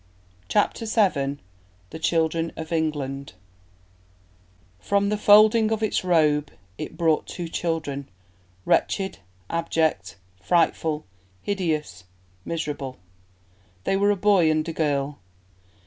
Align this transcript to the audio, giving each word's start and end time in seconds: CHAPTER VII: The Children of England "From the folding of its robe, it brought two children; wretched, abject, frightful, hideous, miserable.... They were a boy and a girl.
CHAPTER 0.47 0.87
VII: 0.87 1.37
The 1.91 1.99
Children 1.99 2.51
of 2.57 2.71
England 2.71 3.33
"From 4.79 5.09
the 5.09 5.15
folding 5.17 5.71
of 5.71 5.83
its 5.83 6.03
robe, 6.03 6.49
it 6.79 6.97
brought 6.97 7.27
two 7.27 7.47
children; 7.47 8.09
wretched, 8.65 9.19
abject, 9.47 10.15
frightful, 10.41 11.05
hideous, 11.43 12.05
miserable.... 12.45 12.97
They 13.83 13.95
were 13.95 14.09
a 14.09 14.15
boy 14.15 14.49
and 14.49 14.67
a 14.67 14.73
girl. 14.73 15.19